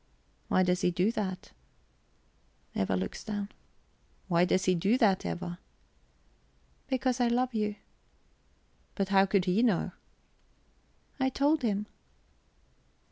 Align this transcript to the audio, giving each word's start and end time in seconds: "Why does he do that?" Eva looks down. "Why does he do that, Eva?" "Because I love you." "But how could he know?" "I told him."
"Why 0.47 0.63
does 0.63 0.81
he 0.81 0.89
do 0.89 1.11
that?" 1.11 1.51
Eva 2.73 2.95
looks 2.95 3.23
down. 3.23 3.49
"Why 4.29 4.45
does 4.45 4.65
he 4.65 4.73
do 4.73 4.97
that, 4.97 5.27
Eva?" 5.27 5.59
"Because 6.87 7.19
I 7.21 7.27
love 7.27 7.53
you." 7.53 7.75
"But 8.95 9.09
how 9.09 9.27
could 9.27 9.45
he 9.45 9.61
know?" 9.61 9.91
"I 11.19 11.29
told 11.29 11.61
him." 11.61 11.85